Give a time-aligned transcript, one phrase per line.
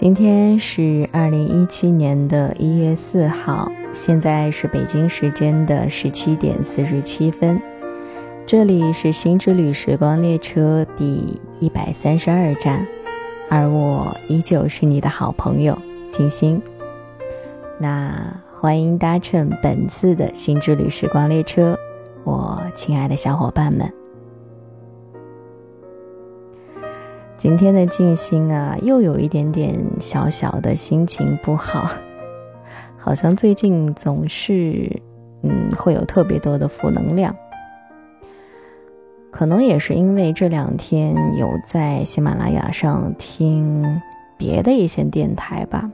[0.00, 7.60] 今天是二零一七年的一月四号，现在是北京时间的十七点四十七分。
[8.46, 12.86] 这里是新之旅时光列车第一百三十二站，
[13.50, 15.76] 而我依旧是你的好朋友
[16.10, 16.62] 金星。
[17.78, 21.78] 那欢迎搭乘本次的新之旅时光列车，
[22.24, 23.99] 我亲爱的小伙伴们。
[27.40, 31.90] 今天的静心啊，又有一点点小小的心情不好，
[33.00, 35.00] 好像最近总是，
[35.42, 37.34] 嗯，会有特别多的负能量。
[39.30, 43.86] 可能也是因为这两天有在喜马拉雅上听
[44.36, 45.90] 别的一些电台吧。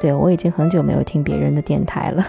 [0.00, 2.24] 对我已经很久没有听别人的电台了。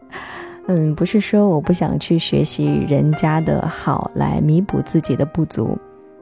[0.68, 5.74] 嗯，不是说我不想去学习人家的好来弥补自己的不足。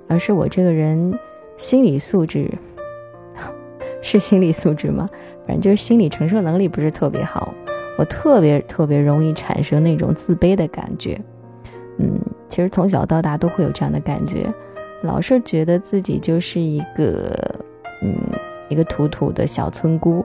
[0.06, 1.18] 而是我这个人
[1.56, 2.50] 心理素质
[4.02, 5.08] 是心理素质吗？
[5.46, 7.52] 反正就是心理承受能力不是特别好，
[7.98, 11.20] 我特别特别容易产生那种自卑的感觉。
[11.98, 14.46] 嗯，其实从小到大都会有这样的感觉，
[15.02, 17.54] 老是觉得自己就是一个
[18.02, 18.14] 嗯
[18.68, 20.24] 一个土土的小村姑，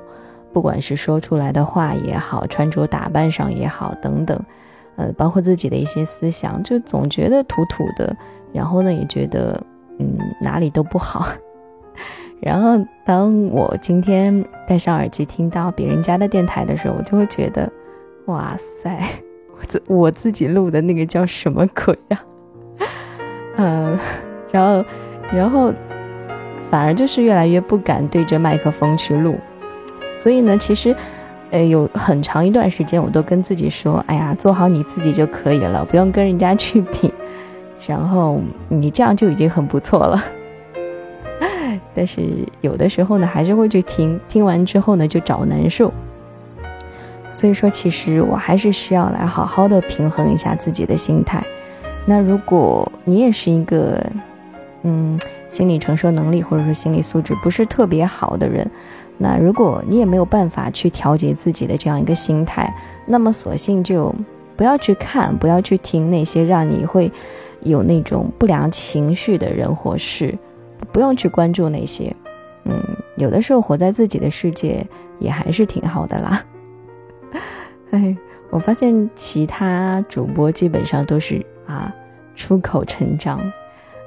[0.52, 4.39] 不管是说出来的话也好，穿着打扮上也好等等，
[4.95, 8.16] 呃，包括自己的一些思想，就总觉得土土的。
[8.52, 9.61] 然后呢，也觉得，
[10.00, 11.28] 嗯，哪里都不好。
[12.42, 17.69] 然后，当我今天戴上耳机听到别人家的电台的时候，我就会觉得，
[18.25, 18.97] 哇塞，
[19.59, 22.22] 我自我自己录的那个叫什么鬼呀？
[23.58, 24.00] 嗯，
[24.52, 24.86] 然后，
[25.33, 25.73] 然后，
[26.72, 29.36] 反而就是越来越不敢对着麦克风去录。
[30.16, 30.95] 所以呢，其实，
[31.52, 37.14] 呃，有很长一段时间，我都跟自己说，哎呀，做好你自己就可以了，不用跟人家去比。
[37.88, 40.23] 然后你这样就已经很不错了，
[41.95, 42.21] 但是
[42.61, 45.92] 有的时候呢，还是会去听，听完之后呢，就找难受。
[47.31, 51.42] 所以说，其实我还是需要来好好的平衡一下自己的心态。
[52.05, 54.05] 那如果你也是一个，
[54.83, 55.17] 嗯，
[55.48, 58.70] 心理承受能力或者说心理素质不是特别好的人，
[59.17, 62.73] 那如果你也没有办法去调节自己的这样一个心态，
[63.05, 64.14] 那么索性就
[64.58, 67.09] 不要去看，不要去听那些让你会。
[67.61, 70.37] 有那种不良情绪的人或事，
[70.92, 72.15] 不用去关注那些。
[72.65, 72.81] 嗯，
[73.17, 74.86] 有的时候活在自己的世界
[75.17, 76.43] 也还是挺好的啦。
[77.92, 78.15] 哎，
[78.49, 81.93] 我发现其他主播基本上都是啊
[82.36, 83.39] 出口成章。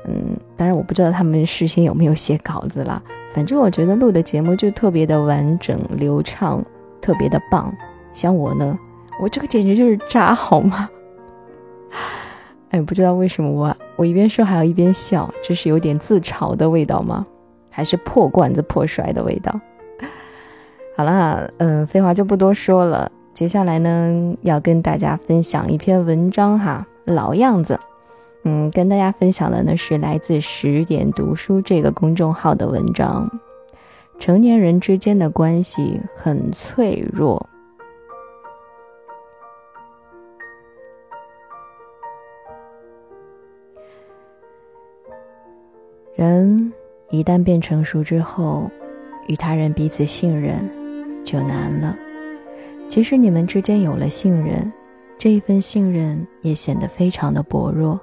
[0.06, 3.02] 嗯，当然我不知道他们事先有没有写稿子啦。
[3.32, 6.62] 反正我觉得录的节目就特别的完整流畅，
[7.00, 7.72] 特别的棒。
[8.12, 8.78] 像我呢，
[9.20, 10.88] 我这个简直就是渣，好吗？
[12.72, 17.24] 哎，不知道为什么我我一边说还要一边笑，这是有点自嘲的味道吗？
[17.68, 19.60] 还是破罐子破摔的味道？
[20.96, 23.10] 好了，嗯，废话就不多说了。
[23.34, 27.78] 接下来呢，要跟大家分享一篇文章哈，老样子，
[28.44, 33.30] 嗯，跟大家分享的呢是来自十点读书这个公众号的文章，
[34.18, 37.46] 成年人之间的关系很脆弱。
[46.14, 46.72] 人
[47.08, 48.70] 一旦变成熟之后，
[49.28, 50.58] 与他人彼此信任
[51.24, 51.96] 就难了。
[52.88, 54.70] 即使你们之间有了信任，
[55.16, 57.98] 这一份信任也显得非常的薄弱，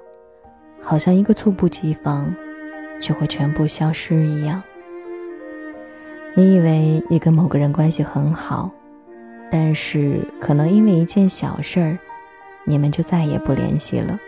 [0.80, 2.34] 好像一个猝不及防
[3.00, 4.60] 就会全部消失一样。
[6.34, 8.68] 你以为你跟某个人关系很好，
[9.52, 11.96] 但是可能因为一件小事儿，
[12.64, 14.18] 你们就再也不联系了。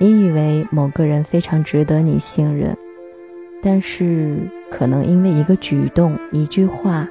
[0.00, 2.76] 你以为某个人非常值得你信任，
[3.60, 4.36] 但是
[4.70, 7.08] 可能因为一个举动、一句话，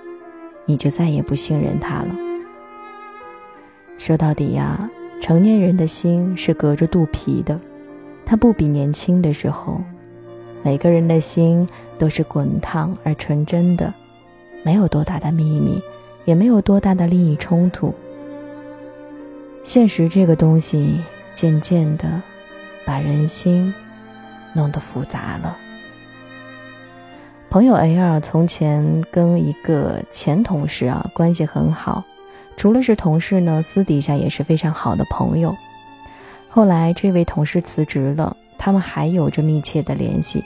[0.65, 2.15] 你就再也不信任他了。
[3.97, 4.89] 说到底呀，
[5.19, 7.59] 成年人的心是隔着肚皮的，
[8.25, 9.81] 他不比年轻的时候。
[10.63, 11.67] 每个人的心
[11.99, 13.93] 都是滚烫而纯真的，
[14.63, 15.81] 没有多大的秘密，
[16.25, 17.93] 也没有多大的利益冲突。
[19.63, 20.99] 现实这个东西，
[21.33, 22.21] 渐渐的。
[22.87, 23.73] 把人心
[24.53, 25.57] 弄得复杂了。
[27.49, 32.01] 朋友 L 从前跟一个前同事啊关系很好，
[32.55, 35.53] 除了是同事呢，私底下也是非常好的朋友。
[36.47, 40.41] 后来这位同事辞职了，他们还有着密切的联系。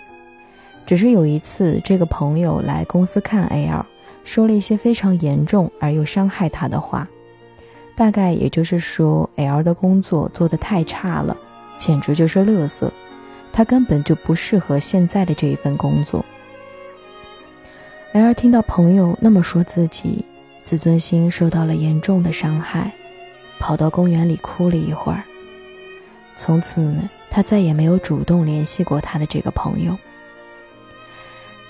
[0.83, 3.85] 只是有一次，这个朋友来公司看 L，
[4.23, 7.07] 说了一些非常严重而又伤害他的话，
[7.95, 11.37] 大概也就是说 L 的工作做得太差了。
[11.81, 12.93] 简直就是乐色，
[13.51, 16.23] 他根本就不适合现在的这一份工作。
[18.11, 20.23] 然而听到朋友那么说自己，
[20.63, 22.91] 自尊心受到了严重的伤害，
[23.59, 25.23] 跑到公园里哭了一会儿。
[26.37, 26.93] 从此，
[27.31, 29.97] 他再也没有主动联系过他的这个朋友。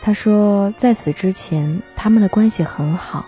[0.01, 3.25] 他说，在此之前，他们的关系很好，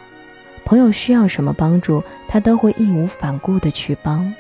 [0.66, 4.34] 朋友需要什么帮助，他都会义无反顾地去帮。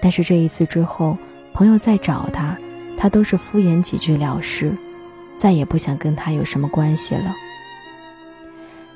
[0.00, 1.16] 但是这一次之后，
[1.56, 2.54] 朋友再找他，
[2.98, 4.76] 他都是敷衍几句了事，
[5.38, 7.34] 再也不想跟他有什么关系了。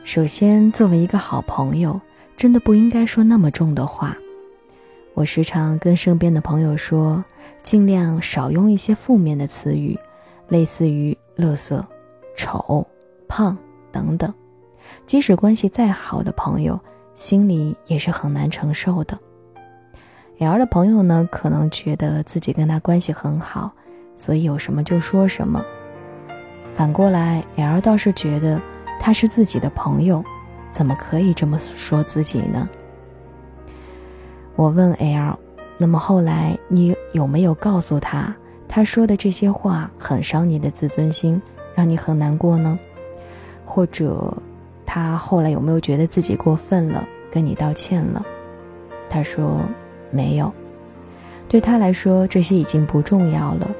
[0.04, 1.98] 首先，作为一个好朋友，
[2.36, 4.14] 真的不应该说那么重的话。
[5.14, 7.24] 我时常跟身边的朋友说，
[7.62, 9.98] 尽量少用一些负面的词语，
[10.48, 11.82] 类似于“垃圾
[12.36, 12.86] ”“丑
[13.26, 13.56] ”“胖”
[13.90, 14.30] 等等。
[15.06, 16.78] 即使关系再好的朋友，
[17.16, 19.18] 心里也是很难承受的。
[20.40, 23.70] L 的朋友呢，可能觉得自己跟他关系很好，
[24.16, 25.62] 所以有什么就说什么。
[26.74, 28.58] 反过来，L 倒是觉得
[28.98, 30.24] 他是自己的朋友，
[30.70, 32.66] 怎么可以这么说自己呢？
[34.56, 35.38] 我问 L，
[35.76, 38.34] 那么后来你有没有告诉他，
[38.66, 41.40] 他说的这些话很伤你的自尊心，
[41.74, 42.78] 让你很难过呢？
[43.66, 44.34] 或者
[44.86, 48.24] 他后来有没有觉得自己过分了，跟你道歉了？
[49.10, 49.60] 他说
[50.10, 50.52] 没有，
[51.48, 53.70] 对他来说这些已经不重要了，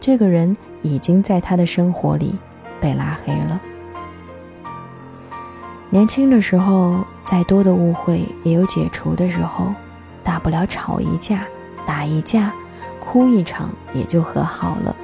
[0.00, 2.34] 这个人已经在他的生活里
[2.80, 3.60] 被拉黑了。
[5.90, 9.72] 年轻的时候，再多的误会也有解除的时候。
[10.22, 11.46] 大不了吵一架，
[11.86, 12.52] 打一架，
[13.00, 14.94] 哭一场也就和好了，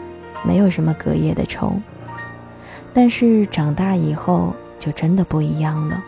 [0.42, 1.72] 没有什么隔夜的仇。
[2.92, 6.04] 但是长大以后就真的不一样了，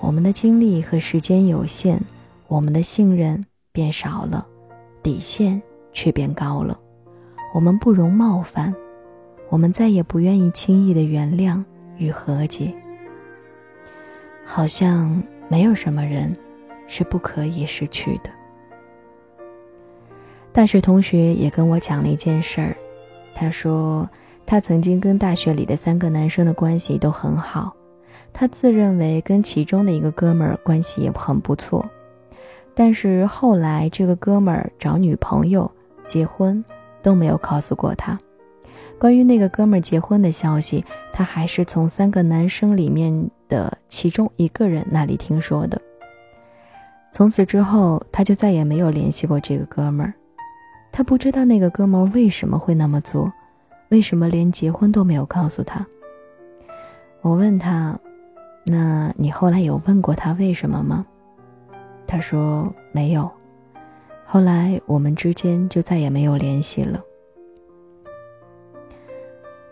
[0.00, 2.00] 我们的精力和时间有限，
[2.48, 3.44] 我们的信任
[3.76, 4.46] 变少了，
[5.02, 5.60] 底线
[5.92, 6.80] 却变高了。
[7.52, 8.74] 我们不容冒犯，
[9.50, 11.62] 我们再也不愿意轻易的原谅
[11.98, 12.74] 与和解。
[14.44, 16.34] 好像没有什么人。
[16.88, 18.30] 是不可以失去的。
[20.52, 22.76] 大学同学也跟我讲了一件事儿，
[23.34, 24.08] 他说
[24.46, 27.74] 他曾经跟大学里的三个男生的关系都很好，
[28.32, 31.84] 他自认为跟其中的一个哥们儿关系也很不错，
[32.78, 35.68] 但是后来这个哥们儿找女朋友、
[36.04, 36.62] 结婚
[37.02, 38.18] 都没有告诉过他。
[38.98, 45.80] 关于那个哥们儿结婚的消息，他还是从三个男生里面的其中一个人那里听说的。
[47.12, 50.12] 从此之后，他就再也没有联系过这个哥们儿。
[50.92, 53.32] 他不知道那个哥们儿为什么会那么做，
[53.88, 55.86] 为什么连结婚都没有告诉他。
[57.22, 57.98] 我问他
[58.64, 61.06] ：“那你后来有问过他为什么吗？”
[62.06, 63.30] 他说：“没有。”
[64.24, 67.02] 后来我们之间就再也没有联系了。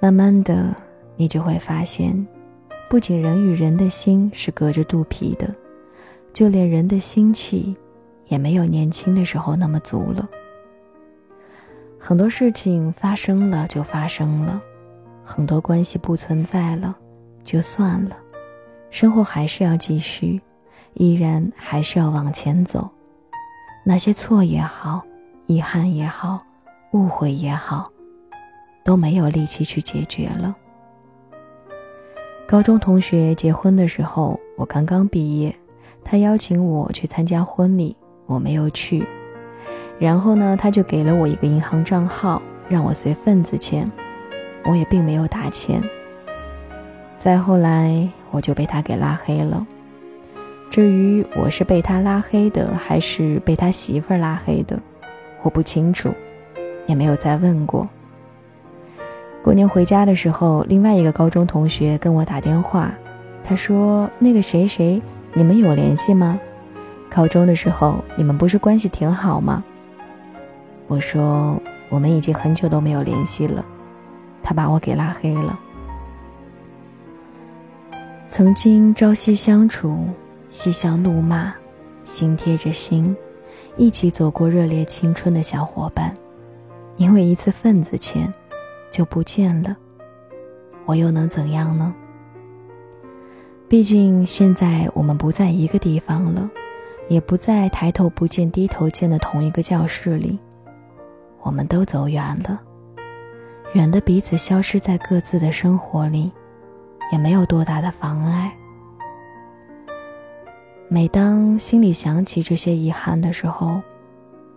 [0.00, 0.74] 慢慢的，
[1.16, 2.26] 你就会发现，
[2.88, 5.54] 不仅人与人的心是隔着肚皮的。
[6.32, 7.74] 就连人的心气，
[8.26, 10.28] 也没有年轻的时候那么足了。
[11.98, 14.60] 很多事情发生了就发生了，
[15.24, 16.96] 很多关系不存在了，
[17.44, 18.16] 就算了。
[18.90, 20.40] 生活还是要继续，
[20.94, 22.88] 依然还是要往前走。
[23.84, 25.02] 那些错也好，
[25.46, 26.42] 遗憾也好，
[26.92, 27.90] 误会也好，
[28.82, 30.56] 都没有力气去解决了。
[32.46, 35.54] 高中同学结婚的时候，我刚刚毕业。
[36.06, 39.06] 他邀请我去参加婚礼，我没有去。
[39.98, 43.90] 然后呢，他就给了我一个银行账号，让我随份子钱，
[44.64, 45.82] 我也并没有打钱。
[47.18, 49.66] 再后来，我就被他给拉黑了。
[50.70, 54.80] 至于我是被他拉黑的，还是被他媳妇儿拉黑的，
[55.42, 56.12] 我不清楚，
[56.86, 57.88] 也没有再问过。
[59.42, 62.92] 过年回家的时候，另外一个高中同学跟我打电话，
[63.44, 65.00] 他说那个谁谁。
[65.36, 66.38] 你们有联系吗？
[67.10, 69.62] 高中的时候你们不是关系挺好吗？
[70.86, 73.64] 我说我们已经很久都没有联系了，
[74.42, 75.58] 他把我给拉黑了。
[78.28, 80.06] 曾经朝夕相处、
[80.54, 81.52] 嬉笑怒骂、
[82.04, 83.14] 心贴着心，
[83.76, 86.16] 一起走过热烈青春的小伙伴，
[86.96, 88.32] 因为一次份子钱
[88.88, 89.76] 就不见了，
[90.86, 91.92] 我又能怎样呢？
[93.68, 96.48] 毕竟现在我们不在一个地方了，
[97.08, 100.38] 也不在抬头不见低头见的同一个教室里，
[101.42, 102.60] 我们都走远了，
[103.72, 106.30] 远的彼此消失在各自的生活里，
[107.10, 108.56] 也没有多大的妨碍。
[110.88, 113.80] 每当心里想起这些遗憾的时候，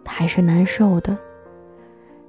[0.06, 1.18] 还是难受的，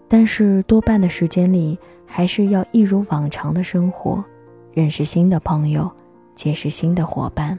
[0.06, 4.24] 但是多半的时间里，还是要一如往常的生活。
[4.72, 5.90] 认识新的朋友，
[6.36, 7.58] 结识新的伙伴。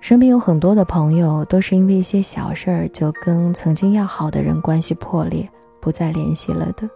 [0.00, 5.48] 身边有很多的朋友，都是因为一些小事儿就跟曾经要好的人关系破裂，
[5.80, 6.88] 不再联系了的。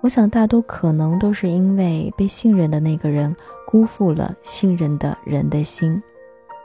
[0.00, 3.34] 我想，大多可能都是因为被信任的那个人
[3.66, 6.02] 辜负了信任的人的心。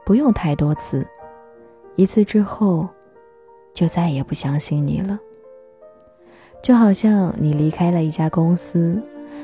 [0.09, 1.05] 不用太多次，
[1.95, 2.89] 一次之后，
[3.75, 5.19] 就再也不相信你了。
[6.63, 8.99] 就好像你离开了一家公司，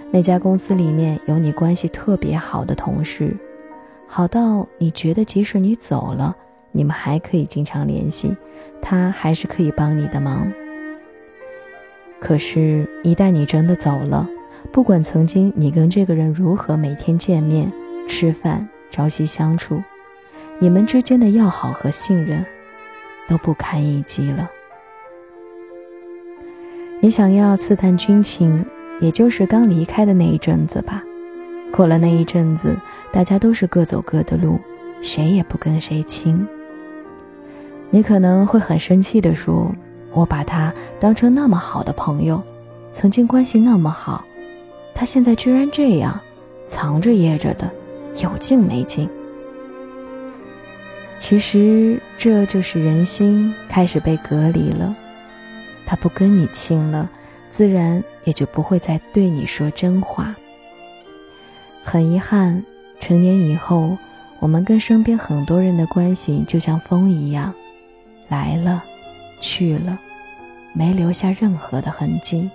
[0.09, 3.37] 那家公司里面有你关系特别好的同事。
[4.07, 6.35] 好到你觉得，即使你走了，
[6.71, 8.35] 你们还可以经常联系，
[8.81, 10.51] 他还是可以帮你的忙。
[12.19, 14.27] 可是，一旦你真的走了，
[14.71, 17.71] 不管曾经你跟这个人如何每天见面、
[18.07, 19.79] 吃饭、朝夕相处，
[20.59, 22.45] 你们之间的要好和信任
[23.27, 24.49] 都不堪一击了。
[27.01, 28.65] 你想要刺探军情，
[28.99, 31.03] 也就是刚离开的那一阵子吧。
[31.71, 32.75] 过了那一阵子，
[33.11, 34.57] 大家都是各走各的路，
[35.01, 36.47] 谁也不跟谁亲。
[37.89, 39.69] 你可能会很生气地说
[40.13, 42.41] ：“我把他当成那么好的朋友，
[42.93, 44.23] 曾经关系那么好，
[44.93, 46.17] 他现在居然这样，
[46.67, 47.69] 藏着掖着的，
[48.23, 49.09] 有劲没劲？”
[51.27, 54.95] 其实这就是人心开始被隔离了，
[55.83, 57.09] 他不跟你亲了，
[57.49, 60.35] 自然也就不会再对你说真话。
[61.83, 62.63] 很遗憾，
[62.99, 63.97] 成年以后，
[64.39, 67.51] 我们跟身边很多人的关系就像风一样，
[68.27, 68.83] 来了，
[69.41, 69.97] 去了，
[70.73, 72.47] 没留下任何的痕迹。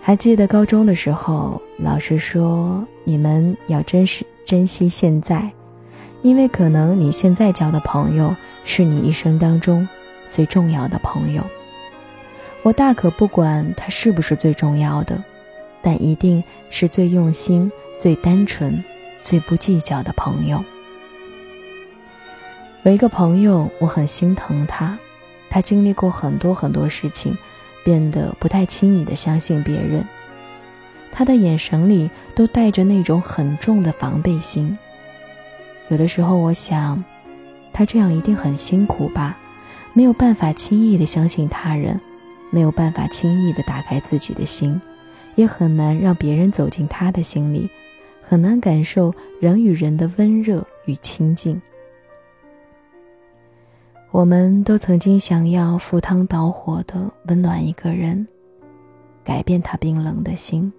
[0.00, 5.52] 还记得高中的时候，老师说你们要珍视、珍惜现在，
[6.22, 8.34] 因为可能你现在交的朋友
[8.64, 9.88] 是你一生当中
[10.28, 11.44] 最重要的朋友。
[12.62, 15.22] 我大可不管他是不是最重要的。
[15.82, 18.84] 但一定是最用心、最单纯、
[19.24, 20.62] 最不计较的朋友。
[22.82, 24.98] 有一个朋友，我很心疼他，
[25.48, 27.34] 他经历过很多很多事情，
[27.82, 30.04] 变得不太轻易的相信别人。
[31.10, 34.76] 他的眼神里都带着那种很重的防备心。
[35.90, 37.04] 有的时候，我想，
[37.72, 39.36] 他这样一定很辛苦吧？
[39.92, 42.00] 没有办法轻易的相信他人，
[42.50, 44.80] 没有办法轻易的打开自己的心。
[45.36, 47.68] 也很难让别人走进他的心里，
[48.22, 51.60] 很难感受人与人的温热与亲近。
[54.10, 58.26] 我们都曾经想要赴汤蹈火的温暖一个人，
[59.24, 60.70] 改变他冰冷的心。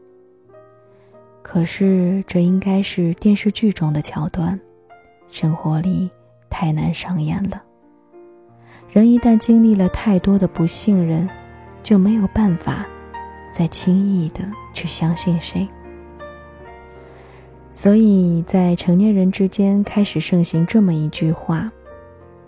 [1.42, 4.60] 可是这应该是电视剧中的桥段，
[5.32, 6.10] 生活里
[6.50, 7.60] 太难上演了。
[8.92, 11.28] 人一旦经历了太多的不信任，
[11.82, 12.86] 就没有办法。
[13.54, 14.40] 再轻易的
[14.74, 15.68] 去相信谁，
[17.74, 21.70] 所以在成年人之间开始盛行这么一句话：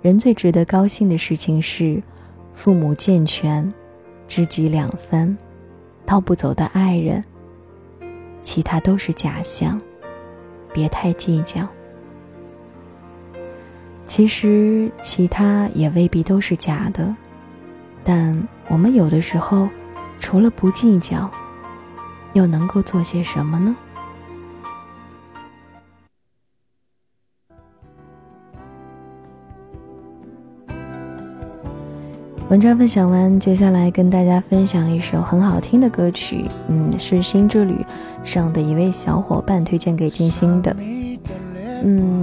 [0.02, 2.02] 人最值得高兴的事情是，
[2.54, 3.70] 父母健全，
[4.30, 5.38] 知己两三，
[6.06, 7.22] 道不走的爱人，
[8.42, 9.80] 其他都是假象，
[10.72, 11.68] 别太计较。
[14.06, 17.16] 其实其他也未必都是假的，
[18.04, 19.70] 但我们有的时候。
[20.20, 21.30] 除了不计较，
[22.32, 23.76] 又能够做些什么呢？
[32.48, 37.86] 文章分享完，接下来跟大家分享一首很好听的歌曲，嗯，是新之旅
[38.24, 40.74] 上的一位小伙伴推荐给静心的，
[41.84, 42.23] 嗯，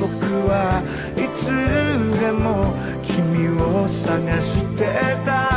[0.00, 0.82] 僕は
[1.16, 1.46] いつ
[2.20, 5.49] でも君を探してた。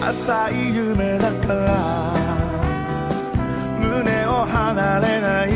[0.00, 2.14] 浅い夢だから。
[3.78, 5.48] 胸を離れない。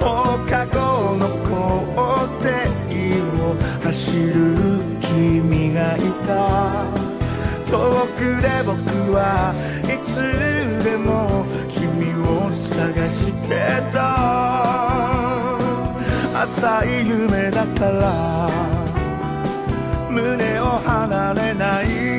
[0.00, 0.04] 放
[0.48, 1.52] 課後の校
[2.88, 2.96] 庭
[3.48, 3.92] を走
[4.28, 4.36] る
[5.00, 6.30] 君がいた。
[7.70, 8.76] 遠くで僕
[9.14, 10.41] はいつ
[16.84, 18.50] い夢だから
[20.10, 22.11] 胸を離れない。